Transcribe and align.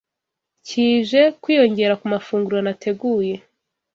kije 0.67 1.21
kwiyongera 1.41 1.93
ku 1.99 2.05
mafunguro 2.13 2.59
nateguye 2.65 3.35